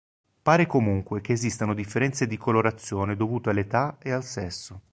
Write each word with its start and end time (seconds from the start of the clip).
Pare 0.41 0.65
comunque 0.65 1.21
che 1.21 1.31
esistano 1.33 1.75
differenze 1.75 2.25
di 2.25 2.35
colorazione 2.35 3.15
dovute 3.15 3.51
all'età 3.51 3.99
e 4.01 4.09
al 4.09 4.23
sesso. 4.23 4.81